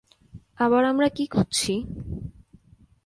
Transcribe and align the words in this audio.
আবার 0.59 0.83
আমরা 0.85 1.07
কী 1.09 1.25
খুঁজছি? 1.25 1.73